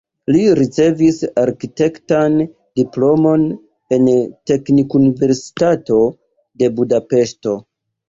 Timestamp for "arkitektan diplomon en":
1.41-4.11